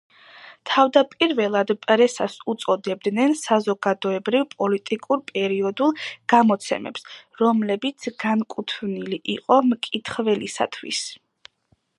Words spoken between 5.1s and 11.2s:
პერიოდულ გამოცემებს, რომლებიც განკუთვნილი იყო მკითხველისათვის.